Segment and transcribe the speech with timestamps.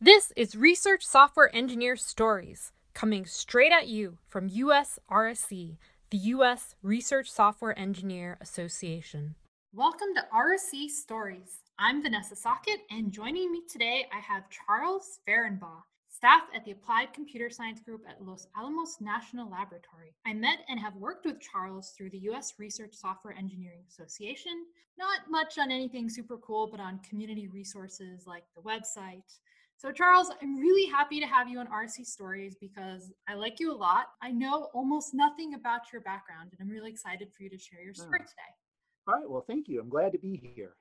[0.00, 5.76] This is Research Software Engineer Stories, coming straight at you from USRSE,
[6.10, 6.74] the U.S.
[6.82, 9.36] Research Software Engineer Association.
[9.72, 11.60] Welcome to RSE Stories.
[11.78, 15.84] I'm Vanessa Sochat, and joining me today, I have Charles Ferenbaugh,
[16.22, 20.14] staff at the Applied Computer Science Group at Los Alamos National Laboratory.
[20.24, 22.52] I met and have worked with Charles through the U.S.
[22.60, 24.52] Research Software Engineering Association.
[24.96, 29.24] Not much on anything super cool, but on community resources like the website.
[29.78, 33.72] So, Charles, I'm really happy to have you on RSE Stories because I like you
[33.72, 34.06] a lot.
[34.22, 37.82] I know almost nothing about your background, and I'm really excited for you to share
[37.82, 38.24] your story Oh.
[38.24, 38.52] today.
[39.08, 39.28] All right.
[39.28, 39.80] Well, thank you.
[39.80, 40.76] I'm glad to be here.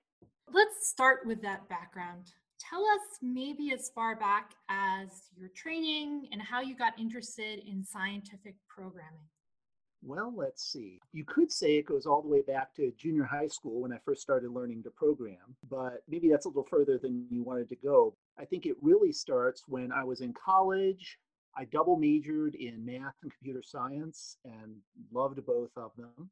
[0.54, 2.28] Let's start with that background.
[2.70, 7.84] Tell us maybe as far back as your training and how you got interested in
[7.84, 9.26] scientific programming.
[10.04, 11.00] Well, let's see.
[11.12, 13.98] You could say it goes all the way back to junior high school when I
[14.04, 17.76] first started learning to program, but maybe that's a little further than you wanted to
[17.76, 18.16] go.
[18.40, 21.18] I think it really starts when I was in college.
[21.56, 24.76] I double majored in math and computer science and
[25.12, 26.30] loved both of them.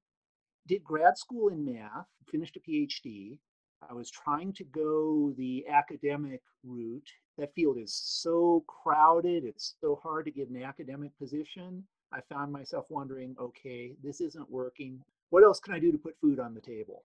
[0.68, 3.38] Did grad school in math, finished a PhD.
[3.88, 7.10] I was trying to go the academic route.
[7.38, 11.84] That field is so crowded, it's so hard to get an academic position.
[12.12, 15.00] I found myself wondering, okay, this isn't working.
[15.30, 17.04] What else can I do to put food on the table?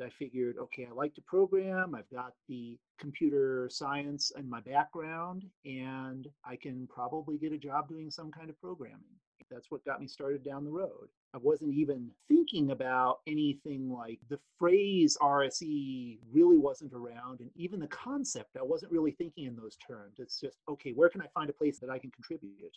[0.00, 1.94] I figured, okay, I like to program.
[1.94, 7.88] I've got the computer science in my background, and I can probably get a job
[7.88, 9.00] doing some kind of programming.
[9.50, 11.08] That's what got me started down the road.
[11.34, 17.80] I wasn't even thinking about anything like the phrase RSE really wasn't around, and even
[17.80, 20.16] the concept, I wasn't really thinking in those terms.
[20.18, 22.76] It's just, okay, where can I find a place that I can contribute?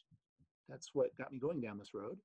[0.67, 2.17] That's what got me going down this road.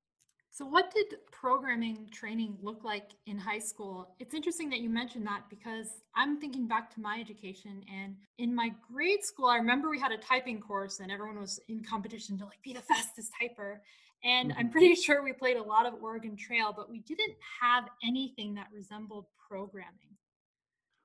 [0.55, 4.13] So, what did programming training look like in high school?
[4.19, 7.83] It's interesting that you mentioned that because I'm thinking back to my education.
[7.91, 11.59] And in my grade school, I remember we had a typing course and everyone was
[11.69, 13.77] in competition to like be the fastest typer.
[14.23, 14.71] And I'm Mhm.
[14.71, 18.71] pretty sure we played a lot of Oregon Trail, but we didn't have anything that
[18.71, 20.17] resembled programming.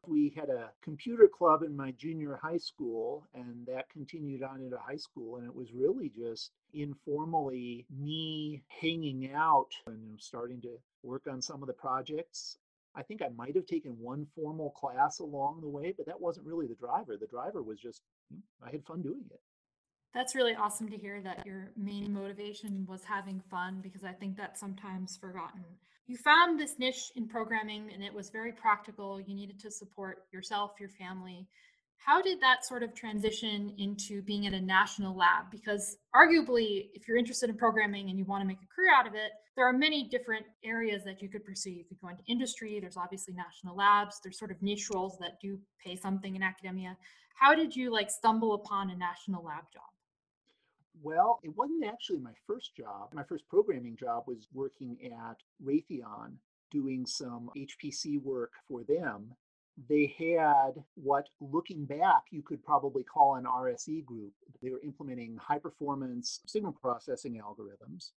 [0.06, 4.78] We had a computer club in my junior high school, and that continued on into
[4.78, 5.36] high school.
[5.36, 11.62] And it was really just informally me hanging out and starting to work on some
[11.62, 12.58] of the projects.
[12.94, 16.46] I think I might have taken one formal class along the way, but that wasn't
[16.46, 17.16] really the driver.
[17.16, 18.02] The driver was just,
[18.62, 19.40] I had fun doing it.
[20.14, 24.36] That's really awesome to hear that your main motivation was having fun because I think
[24.36, 25.64] that's sometimes forgotten.
[26.06, 29.20] You found this niche in programming and it was very practical.
[29.20, 31.46] You needed to support yourself, your family.
[31.98, 35.50] How did that sort of transition into being at a national lab?
[35.50, 39.06] Because arguably, if you're interested in programming and you want to make a career out
[39.06, 41.70] of it, there are many different areas that you could pursue.
[41.70, 45.40] You could go into industry, there's obviously national labs, there's sort of niche roles that
[45.42, 46.96] do pay something in academia.
[47.34, 49.82] How did you like stumble upon a national lab job?
[51.02, 53.10] Well, it wasn't actually my first job.
[53.12, 56.32] My first programming job was working at Raytheon
[56.70, 59.34] doing some HPC work for them.
[59.88, 64.32] They had what, looking back, you could probably call an RSE group.
[64.60, 68.10] They were implementing high performance signal processing algorithms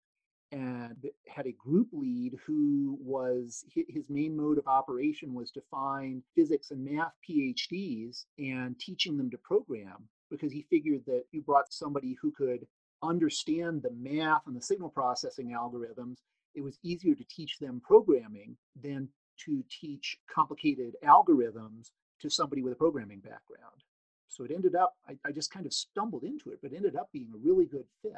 [0.52, 0.98] and
[1.28, 6.72] had a group lead who was his main mode of operation was to find physics
[6.72, 12.18] and math PhDs and teaching them to program because he figured that you brought somebody
[12.22, 12.66] who could
[13.04, 16.18] understand the math and the signal processing algorithms,
[16.56, 19.08] it was easier to teach them programming than
[19.46, 23.84] to teach complicated algorithms to somebody with a programming background.
[24.28, 26.96] So it ended up, I, I just kind of stumbled into it, but it ended
[26.96, 28.14] up being a really good fit.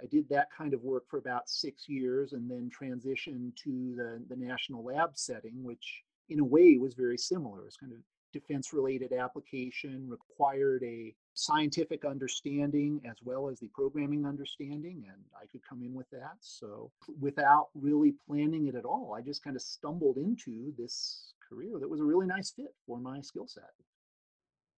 [0.00, 4.22] I did that kind of work for about six years and then transitioned to the,
[4.28, 7.66] the national lab setting, which in a way was very similar.
[7.66, 7.98] It's kind of
[8.32, 15.46] defense related application, required a scientific understanding as well as the programming understanding, and I
[15.46, 16.36] could come in with that.
[16.40, 16.90] So,
[17.20, 21.88] without really planning it at all, I just kind of stumbled into this career that
[21.88, 23.70] was a really nice fit for my skill set.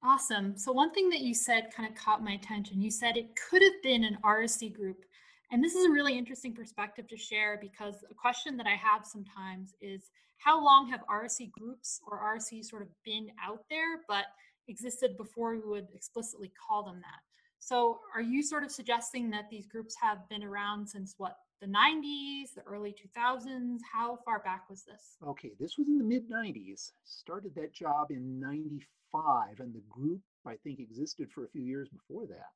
[0.02, 0.56] Awesome.
[0.56, 2.82] So, one thing that you said kind of caught my attention.
[2.82, 5.04] You said it could have been an RSE group.
[5.54, 9.06] And this is a really interesting perspective to share because a question that I have
[9.06, 14.24] sometimes is how long have RSE groups or RSE sort of been out there, but
[14.66, 17.20] existed before we would explicitly call them that?
[17.60, 21.68] So, are you sort of suggesting that these groups have been around since what, the
[21.68, 23.78] 90s, the early 2000s?
[23.92, 25.18] How far back was this?
[25.24, 26.90] Okay, this was in the mid 90s.
[27.04, 31.88] Started that job in 95, and the group, I think, existed for a few years
[31.90, 32.50] before that.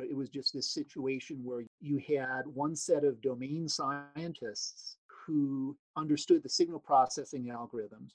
[0.00, 5.76] But it was just this situation where you had one set of domain scientists who
[5.94, 8.12] understood the signal processing algorithms.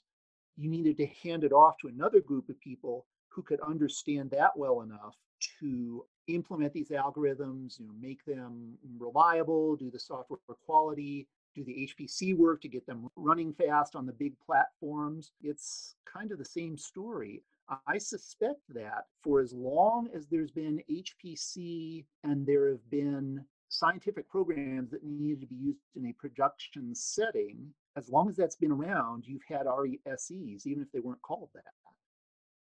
[0.56, 4.50] You needed to hand it off to another group of people who could understand that
[4.56, 5.14] well enough
[5.60, 11.88] to implement these algorithms, you know, make them reliable, do the software quality, do the
[11.88, 15.30] HPC work to get them running fast on the big platforms.
[15.40, 17.44] It's kind of the same story.
[17.86, 24.28] I suspect that for as long as there's been HPC and there have been scientific
[24.28, 28.70] programs that needed to be used in a production setting, as long as that's been
[28.70, 31.64] around, you've had RSEs, even if they weren't called that.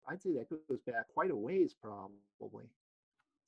[0.08, 2.66] I'd say that goes back quite a ways, probably.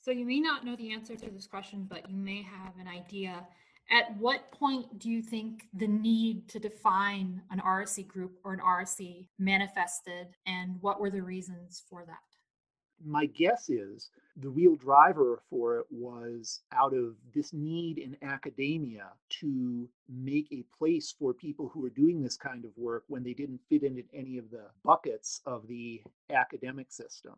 [0.01, 2.87] So you may not know the answer to this question, but you may have an
[2.87, 3.45] idea.
[3.89, 8.59] At what point do you think the need to define an RSE group or an
[8.59, 12.17] RSE manifested, and what were the reasons for that?
[13.05, 19.07] my guess is the real driver for it was out of this need in academia
[19.29, 23.33] to make a place for people who are doing this kind of work when they
[23.33, 26.01] didn't fit into any of the buckets of the
[26.31, 27.35] academic system.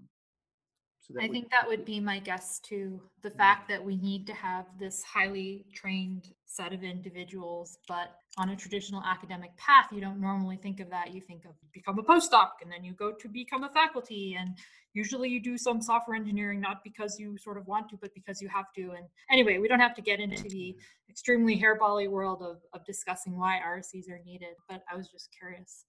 [1.12, 3.02] So I would, think that would be my guess too.
[3.24, 8.50] The fact that we need to have this highly trained set of individuals, but on
[8.50, 11.12] a traditional academic path, you don't normally think of that.
[11.12, 14.38] You think of become a postdoc and then you go to become a faculty.
[14.40, 14.56] And
[14.94, 18.40] usually you do some software engineering, not because you sort of want to, but because
[18.40, 18.92] you have to.
[18.92, 21.12] And anyway, we don't have to get into the mm-hmm.
[21.12, 25.86] extremely hairbally world of, of discussing why RSEs are needed, but I was just curious.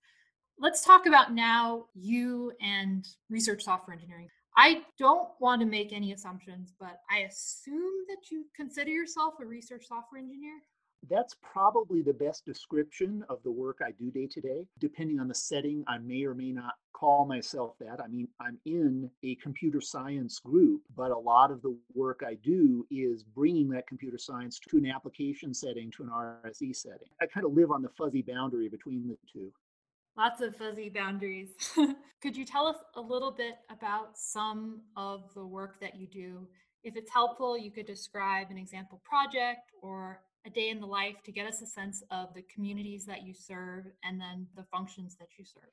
[0.59, 4.29] Let's talk about now you and research software engineering.
[4.57, 9.47] I don't want to make any assumptions, but I assume that you consider yourself a
[9.47, 10.61] research software engineer.
[11.09, 14.67] That's probably the best description of the work I do day to day.
[14.79, 18.01] Depending on the setting, I may or may not call myself that.
[18.03, 22.35] I mean, I'm in a computer science group, but a lot of the work I
[22.35, 27.09] do is bringing that computer science to an application setting, to an RSE setting.
[27.23, 29.51] I kind of live on the fuzzy boundary between the two.
[30.17, 31.51] Lots of fuzzy boundaries.
[32.23, 36.47] Could you tell us a little bit about some of the work that you do?
[36.83, 41.17] If it's helpful, you could describe an example project or a day in the life
[41.25, 45.17] to get us a sense of the communities that you serve and then the functions
[45.17, 45.71] that you serve.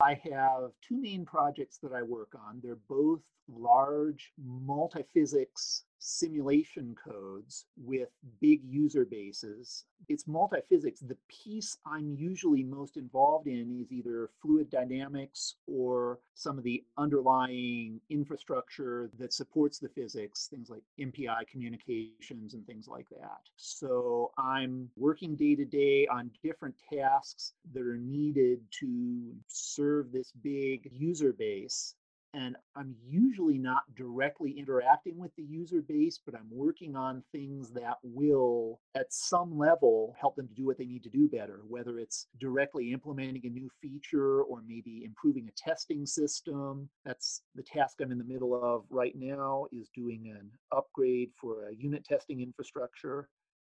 [0.00, 2.60] I have two main projects that I work on.
[2.62, 8.08] They're both large multi-physics simulation codes with
[8.40, 9.84] big user bases.
[10.08, 11.00] It's multi-physics.
[11.00, 16.82] The piece I'm usually most involved in is either fluid dynamics or some of the
[16.98, 23.38] underlying infrastructure that supports the physics, things like MPI communications and things like that.
[23.56, 30.32] So I'm working day to day on different tasks that are needed to serve this
[30.42, 31.94] big user base
[32.34, 37.70] and I'm usually not directly interacting with the user base, but I'm working on things
[37.72, 41.60] that will, at some level, help them to do what they need to do better,
[41.68, 46.88] whether it's directly implementing a new feature or maybe improving a testing system.
[47.04, 51.68] That's the task I'm in the middle of right now is doing an upgrade for
[51.68, 53.28] a unit testing infrastructure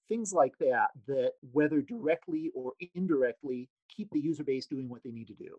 [0.09, 5.11] things like that that whether directly or indirectly keep the user base doing what they
[5.11, 5.59] need to do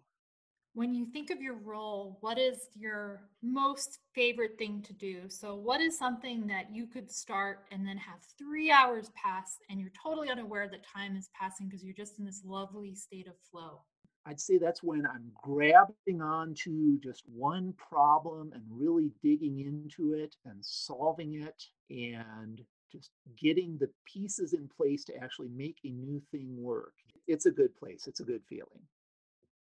[0.75, 5.29] when you think of your role, what is your most favorite thing to do?
[5.29, 9.79] So, what is something that you could start and then have three hours pass and
[9.79, 13.33] you're totally unaware that time is passing because you're just in this lovely state of
[13.51, 13.81] flow?
[14.25, 20.35] I'd say that's when I'm grabbing onto just one problem and really digging into it
[20.45, 22.61] and solving it and
[22.91, 26.93] just getting the pieces in place to actually make a new thing work.
[27.27, 28.81] It's a good place, it's a good feeling.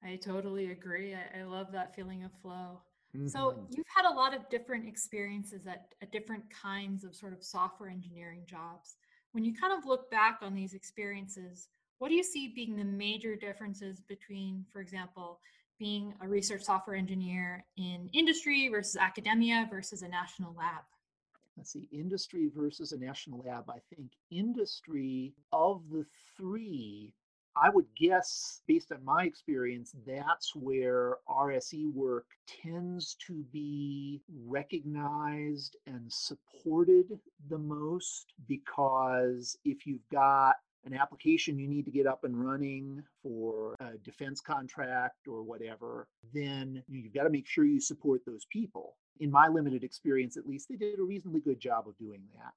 [0.06, 1.14] I totally agree.
[1.14, 2.80] I, I love that feeling of flow.
[3.16, 3.28] Mm-hmm.
[3.28, 7.42] So you've had a lot of different experiences at, at different kinds of sort of
[7.42, 8.96] software engineering jobs.
[9.32, 12.84] When you kind of look back on these experiences, what do you see being the
[12.84, 15.40] major differences between, for example,
[15.78, 20.84] being a research software engineer in industry versus academia versus a national lab?
[21.56, 23.70] Let's see, industry versus a national lab.
[23.70, 26.04] I think industry of the
[26.36, 27.14] three
[27.56, 35.76] I would guess, based on my experience, that's where RSE work tends to be recognized
[35.86, 42.24] and supported the most because if you've got an application you need to get up
[42.24, 47.80] and running for a defense contract or whatever, then you've got to make sure you
[47.80, 48.96] support those people.
[49.18, 52.52] In my limited experience, at least, they did a reasonably good job of doing that.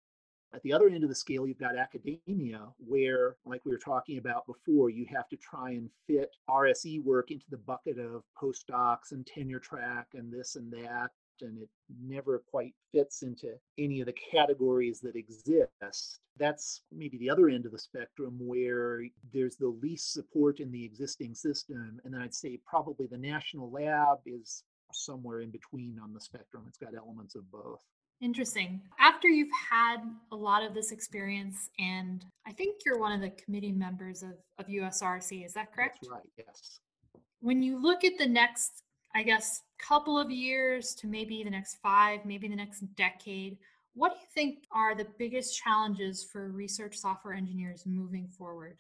[0.52, 4.18] At the other end of the scale, you've got academia, where, like we were talking
[4.18, 9.12] about before, you have to try and fit RSE work into the bucket of postdocs
[9.12, 11.12] and tenure track and this and that.
[11.42, 11.70] And it
[12.04, 16.20] never quite fits into any of the categories that exist.
[16.38, 20.84] That's maybe the other end of the spectrum where there's the least support in the
[20.84, 22.02] existing system.
[22.04, 26.66] And then I'd say probably the national lab is somewhere in between on the spectrum.
[26.68, 27.82] It's got elements of both.
[28.22, 28.82] Interesting.
[29.00, 29.98] After you've had
[30.32, 34.34] a lot of this experience, and I think you're one of the committee members of,
[34.58, 36.00] of USRSE, is that correct?
[36.02, 36.80] That's right, yes.
[37.40, 38.84] When you look at the next,
[39.16, 43.58] I guess, couple of years to maybe the next five, maybe the next decade,
[43.94, 48.78] what do you think are the biggest challenges for research software engineers moving forward?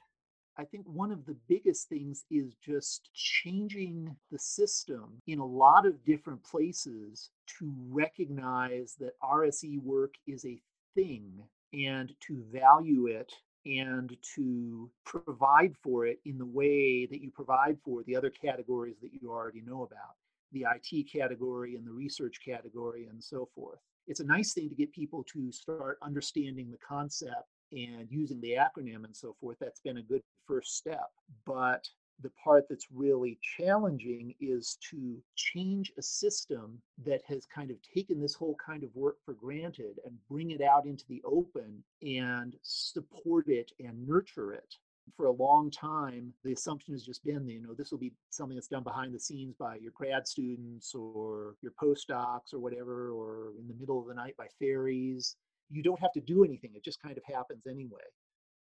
[0.59, 5.85] I think one of the biggest things is just changing the system in a lot
[5.85, 10.59] of different places to recognize that RSE work is a
[10.95, 11.31] thing
[11.71, 13.31] and to value it
[13.65, 18.97] and to provide for it in the way that you provide for the other categories
[19.01, 20.17] that you already know about
[20.51, 23.79] the IT category and the research category and so forth.
[24.07, 28.55] It's a nice thing to get people to start understanding the concept and using the
[28.55, 31.09] acronym and so forth, that's been a good first step.
[31.45, 31.87] But
[32.21, 38.19] the part that's really challenging is to change a system that has kind of taken
[38.19, 42.55] this whole kind of work for granted and bring it out into the open and
[42.61, 44.75] support it and nurture it.
[45.15, 48.55] For a long time, the assumption has just been, you know, this will be something
[48.55, 53.53] that's done behind the scenes by your grad students or your postdocs or whatever, or
[53.59, 55.35] in the middle of the night by fairies
[55.69, 56.71] you don't have to do anything.
[56.73, 58.01] It just kind of happens anyway.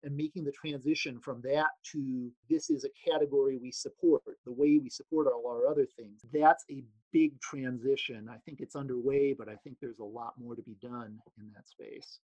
[0.03, 4.79] And making the transition from that to this is a category we support, the way
[4.79, 8.29] we support all our other things, that's a big transition.
[8.31, 11.51] I think it's underway, but I think there's a lot more to be done in
[11.55, 12.21] that space.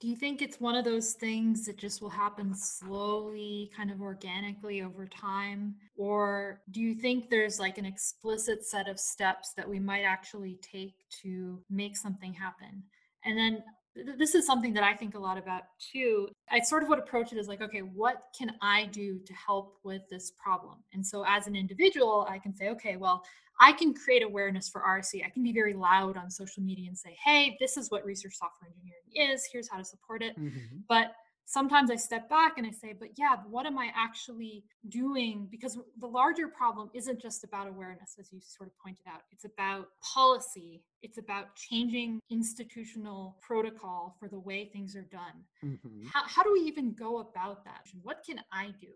[0.00, 4.00] Do you think it's one of those things that just will happen slowly, kind of
[4.00, 5.74] organically over time?
[5.94, 10.58] Or do you think there's like an explicit set of steps that we might actually
[10.62, 12.82] take to make something happen?
[13.26, 13.62] And then
[13.94, 16.28] this is something that I think a lot about too.
[16.50, 19.78] I sort of would approach it as like, okay, what can I do to help
[19.82, 20.76] with this problem?
[20.92, 23.22] And so as an individual, I can say, okay, well,
[23.60, 25.24] I can create awareness for RSE.
[25.24, 28.34] I can be very loud on social media and say, hey, this is what research
[28.34, 29.46] software engineering is.
[29.52, 30.38] Here's how to support it.
[30.38, 30.78] Mm-hmm.
[30.88, 31.12] But
[31.44, 35.48] sometimes I step back and I say, but yeah, what am I actually doing?
[35.50, 39.22] Because the larger problem isn't just about awareness, as you sort of pointed out.
[39.32, 45.44] It's about policy, it's about changing institutional protocol for the way things are done.
[45.64, 46.06] Mm-hmm.
[46.12, 47.86] How, how do we even go about that?
[48.02, 48.88] What can I do?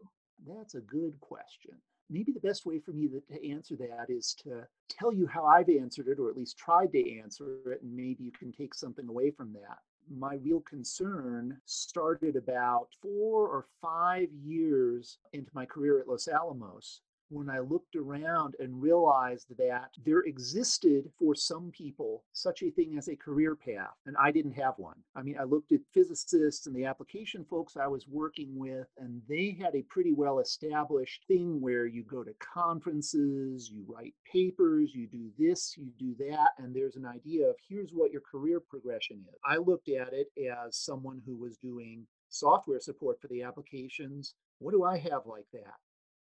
[0.46, 1.72] That's a good question.
[2.10, 5.46] Maybe the best way for me to, to answer that is to tell you how
[5.46, 8.74] I've answered it, or at least tried to answer it, and maybe you can take
[8.74, 9.78] something away from that
[10.10, 17.00] my real concern started about four or five years into my career at Los Alamos
[17.28, 22.96] when I looked around and realized that there existed for some people such a thing
[22.96, 24.96] as a career path, and I didn't have one.
[25.14, 29.22] I mean, I looked at physicists and the application folks I was working with, and
[29.28, 34.94] they had a pretty well established thing where you go to conferences, you write papers,
[34.94, 38.60] you do this, you do that, and there's an idea of here's what your career
[38.60, 39.38] progression is.
[39.44, 44.34] I looked at it as someone who was doing software support for the applications.
[44.58, 45.74] What do I have like that?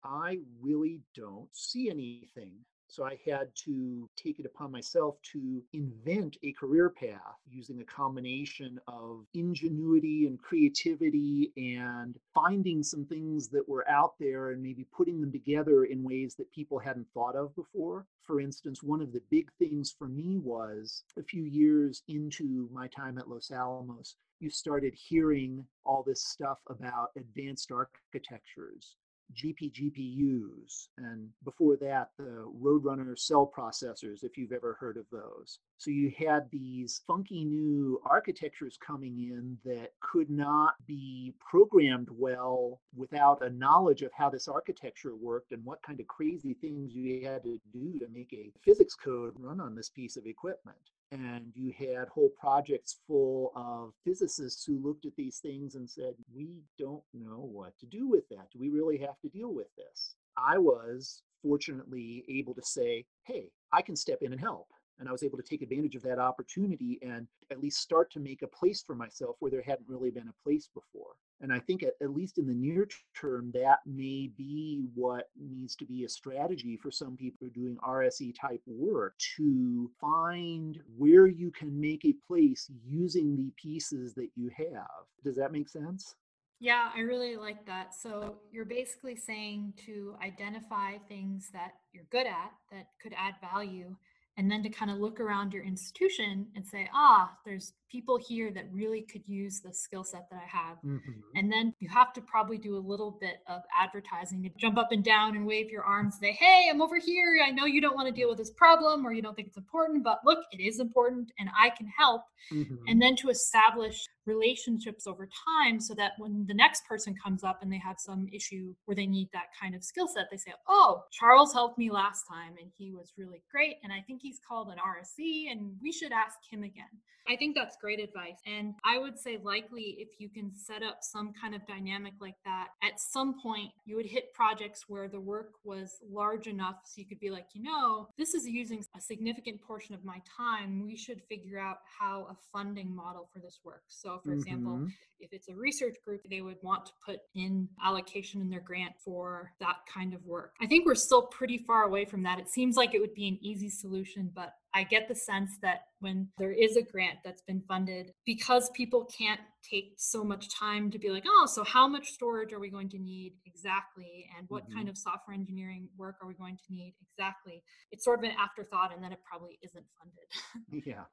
[0.05, 2.65] I really don't see anything.
[2.93, 7.85] So I had to take it upon myself to invent a career path using a
[7.85, 14.85] combination of ingenuity and creativity and finding some things that were out there and maybe
[14.95, 18.05] putting them together in ways that people hadn't thought of before.
[18.21, 22.89] For instance, one of the big things for me was a few years into my
[22.89, 28.97] time at Los Alamos, you started hearing all this stuff about advanced architectures
[29.35, 35.59] GPGPUs, and before that, the Roadrunner cell processors, if you've ever heard of those.
[35.79, 42.81] So you had these funky new architectures coming in that could not be programmed well
[42.95, 47.27] without a knowledge of how this architecture worked and what kind of crazy things you
[47.27, 50.79] had to do to make a physics code run on this piece of equipment
[51.13, 56.15] and you had whole projects full of physicists who looked at these things and said,
[56.35, 58.51] We don't know what to do with that.
[58.51, 60.17] Do we really have to deal with this?
[60.53, 64.69] I was fortunately able to say, Hey, I can step in and help
[64.99, 68.21] and I was able to take advantage of that opportunity and at least start to
[68.21, 71.15] make a place for myself where there hadn't really been a place before.
[71.41, 72.87] And I think at, at least in the near
[73.19, 78.33] term, that may be what needs to be a strategy for some people doing RSE
[78.39, 84.51] type work to find where you can make a place using the pieces that you
[84.57, 85.07] have.
[85.25, 86.15] Does that make sense?
[86.63, 87.93] Yeah, I really like that.
[87.93, 93.97] So you're basically saying to identify things that you're good at that could add value
[94.37, 98.51] and then to kind of look around your institution and say, ah, there's people here
[98.51, 100.79] that really could use the skill set that I have.
[100.79, 101.21] Mm-hmm.
[101.37, 104.93] And then you have to probably do a little bit of advertising to jump up
[104.93, 107.39] and down and wave your arms, say, hey, I'm over here.
[107.45, 109.59] I know you don't want to deal with this problem or you don't think it's
[109.59, 112.23] important, but look, it is important and I can help.
[112.51, 112.77] Mm-hmm.
[112.89, 117.61] And then to establish relationships over time so that when the next person comes up
[117.63, 120.53] and they have some issue where they need that kind of skill set, they say,
[120.69, 123.77] oh, Charles helped me last time and he was really great.
[123.83, 126.85] And I think he's called an RSE and we should ask him again.
[127.29, 128.37] I think that's great advice.
[128.47, 132.37] And I would say, likely, if you can set up some kind of dynamic like
[132.45, 136.95] that, at some point you would hit projects where the work was large enough so
[136.97, 140.85] you could be like, you know, this is using a significant portion of my time.
[140.85, 143.97] We should figure out how a funding model for this works.
[144.01, 144.39] So, for mm-hmm.
[144.39, 144.87] example,
[145.19, 148.93] if it's a research group, they would want to put in allocation in their grant
[149.05, 150.55] for that kind of work.
[150.61, 152.39] I think we're still pretty far away from that.
[152.39, 155.83] It seems like it would be an easy solution, but I get the sense that
[156.01, 160.91] when there is a grant that's been funded, because people can't take so much time
[160.91, 164.27] to be like, oh, so how much storage are we going to need exactly?
[164.37, 164.77] And what mm-hmm.
[164.77, 167.63] kind of software engineering work are we going to need exactly?
[167.91, 170.85] It's sort of an afterthought, and then it probably isn't funded.
[170.87, 171.05] yeah.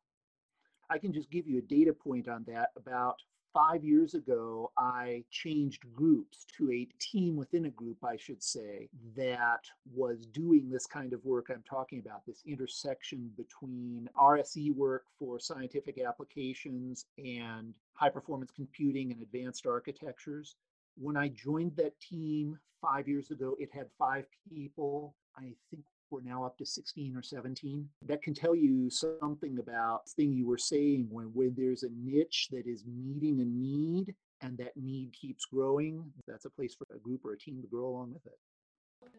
[0.89, 2.69] I can just give you a data point on that.
[2.75, 3.15] About
[3.53, 8.89] five years ago, I changed groups to a team within a group, I should say,
[9.15, 9.61] that
[9.93, 15.39] was doing this kind of work I'm talking about this intersection between RSE work for
[15.39, 20.55] scientific applications and high performance computing and advanced architectures.
[20.97, 25.15] When I joined that team five years ago, it had five people.
[25.37, 27.87] I think we're now up to 16 or 17.
[28.05, 31.89] That can tell you something about the thing you were saying when, when there's a
[31.95, 36.87] niche that is meeting a need and that need keeps growing, that's a place for
[36.95, 38.37] a group or a team to grow along with it.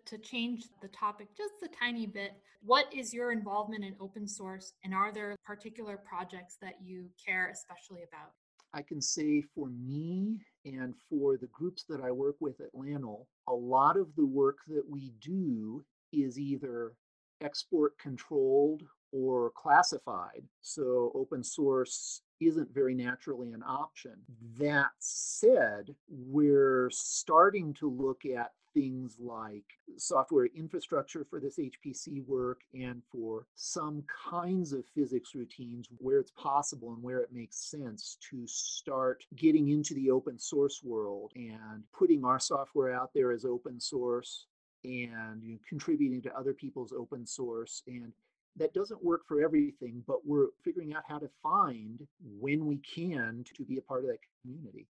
[0.06, 2.32] To change the topic just a tiny bit,
[2.62, 7.50] what is your involvement in open source and are there particular projects that you care
[7.50, 8.32] especially about?
[8.72, 13.26] I can say for me and for the groups that I work with at LANL,
[13.48, 16.92] a lot of the work that we do is either
[17.40, 20.44] export controlled or classified.
[20.60, 24.14] So open source isn't very naturally an option.
[24.58, 29.64] That said, we're starting to look at things like
[29.96, 36.32] software infrastructure for this HPC work and for some kinds of physics routines where it's
[36.32, 41.82] possible and where it makes sense to start getting into the open source world and
[41.92, 44.46] putting our software out there as open source
[44.84, 48.12] and you know, contributing to other people's open source and
[48.56, 52.06] that doesn't work for everything but we're figuring out how to find
[52.38, 54.86] when we can to be a part of that community.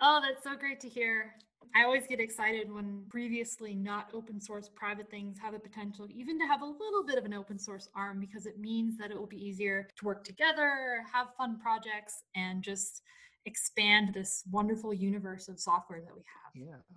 [0.00, 1.34] Oh that's so great to hear.
[1.74, 6.38] I always get excited when previously not open source private things have the potential even
[6.38, 9.18] to have a little bit of an open source arm because it means that it
[9.18, 13.02] will be easier to work together have fun projects and just
[13.44, 16.68] expand this wonderful universe of software that we have.
[16.68, 16.96] Yeah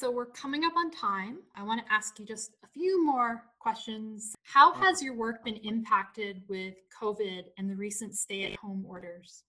[0.00, 1.40] so we're coming up on time.
[1.54, 4.34] I want to ask you just a few more questions.
[4.44, 9.44] How has your work been impacted with COVID and the recent stay at home orders?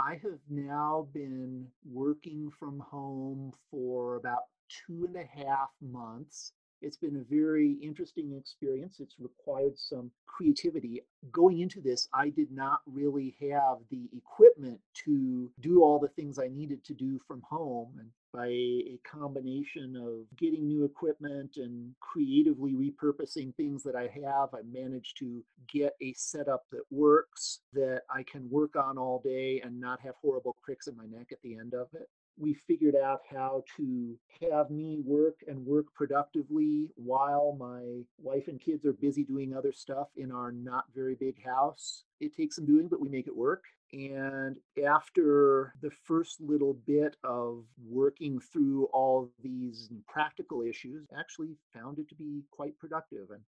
[0.00, 6.50] I have now been working from home for about two and a half months.
[6.86, 9.00] It's been a very interesting experience.
[9.00, 11.02] It's required some creativity.
[11.32, 16.38] Going into this, I did not really have the equipment to do all the things
[16.38, 17.96] I needed to do from home.
[17.98, 24.54] And by a combination of getting new equipment and creatively repurposing things that I have,
[24.54, 29.60] I managed to get a setup that works, that I can work on all day
[29.64, 32.94] and not have horrible cricks in my neck at the end of it we figured
[32.96, 34.16] out how to
[34.50, 39.72] have me work and work productively while my wife and kids are busy doing other
[39.72, 42.04] stuff in our not very big house.
[42.20, 43.64] It takes some doing, but we make it work.
[43.92, 51.98] And after the first little bit of working through all these practical issues, actually found
[51.98, 53.40] it to be quite productive and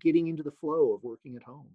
[0.00, 1.68] getting into the flow of working at home.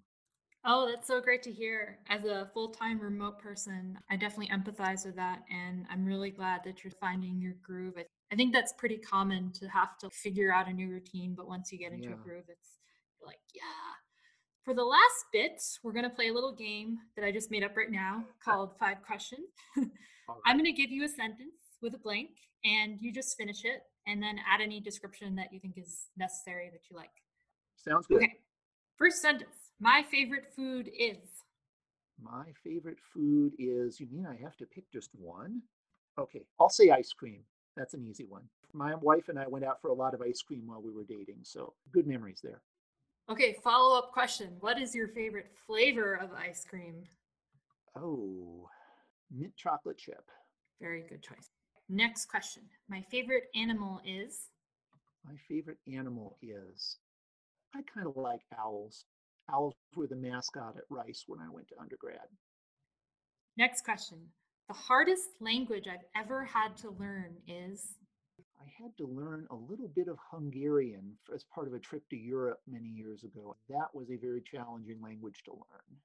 [0.65, 1.99] Oh, that's so great to hear.
[2.09, 5.43] As a full time remote person, I definitely empathize with that.
[5.49, 7.93] And I'm really glad that you're finding your groove.
[8.31, 11.33] I think that's pretty common to have to figure out a new routine.
[11.35, 12.15] But once you get into yeah.
[12.15, 12.79] a groove, it's
[13.25, 13.61] like, yeah.
[14.65, 17.63] For the last bit, we're going to play a little game that I just made
[17.63, 19.47] up right now called Five Questions.
[20.45, 22.29] I'm going to give you a sentence with a blank,
[22.65, 26.69] and you just finish it and then add any description that you think is necessary
[26.71, 27.09] that you like.
[27.77, 28.17] Sounds good.
[28.17, 28.33] Okay.
[28.97, 31.17] First sentence my favorite food is.
[32.21, 35.61] My favorite food is, you mean I have to pick just one?
[36.17, 37.43] Okay, I'll say ice cream.
[37.77, 38.43] That's an easy one.
[38.73, 41.05] My wife and I went out for a lot of ice cream while we were
[41.05, 42.61] dating, so good memories there.
[43.29, 44.57] Okay, follow up question.
[44.59, 47.03] What is your favorite flavor of ice cream?
[47.95, 48.67] Oh,
[49.31, 50.29] mint chocolate chip.
[50.81, 51.51] Very good choice.
[51.87, 52.63] Next question.
[52.89, 54.49] My favorite animal is?
[55.25, 56.97] My favorite animal is,
[57.75, 59.05] I kind of like owls.
[59.51, 62.27] Owls were the mascot at Rice when I went to undergrad.
[63.57, 64.17] Next question.
[64.67, 67.95] The hardest language I've ever had to learn is?
[68.61, 72.15] I had to learn a little bit of Hungarian as part of a trip to
[72.15, 73.55] Europe many years ago.
[73.69, 75.97] That was a very challenging language to learn.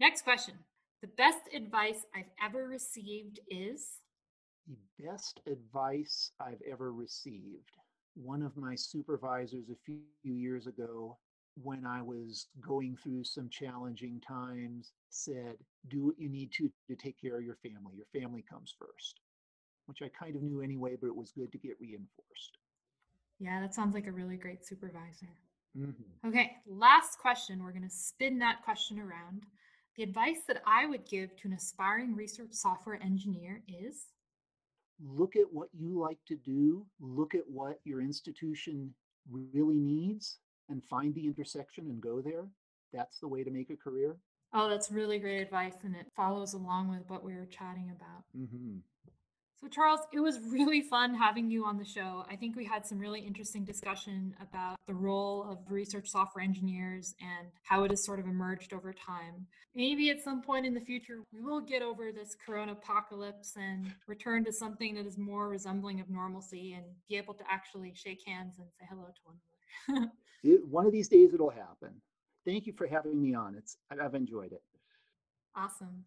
[0.00, 0.54] Next question.
[1.00, 4.00] The best advice I've ever received is?
[4.68, 7.70] The best advice I've ever received.
[8.14, 11.18] One of my supervisors a few years ago,
[11.62, 15.56] when I was going through some challenging times, said,
[15.88, 17.94] Do what you need to to take care of your family.
[17.94, 19.20] Your family comes first,
[19.86, 22.58] which I kind of knew anyway, but it was good to get reinforced.
[23.38, 25.28] Yeah, that sounds like a really great supervisor.
[25.78, 26.28] Mm-hmm.
[26.28, 27.62] Okay, last question.
[27.62, 29.42] We're going to spin that question around.
[29.96, 34.06] The advice that I would give to an aspiring research software engineer is
[35.04, 38.94] look at what you like to do, look at what your institution
[39.30, 40.38] really needs,
[40.68, 42.46] and find the intersection and go there.
[42.92, 44.16] That's the way to make a career.
[44.52, 48.22] Oh, that's really great advice, and it follows along with what we were chatting about.
[48.38, 48.78] Mm-hmm.
[49.60, 52.26] So, Charles, it was really fun having you on the show.
[52.30, 57.14] I think we had some really interesting discussion about the role of research software engineers
[57.20, 59.46] and how it has sort of emerged over time.
[59.74, 63.90] Maybe at some point in the future, we will get over this corona apocalypse and
[64.06, 68.20] return to something that is more resembling of normalcy and be able to actually shake
[68.26, 69.36] hands and say hello to one
[69.88, 70.12] another.
[70.68, 71.90] one of these days it'll happen.
[72.46, 73.54] Thank you for having me on.
[73.56, 74.62] It's I've enjoyed it.
[75.56, 76.04] Awesome.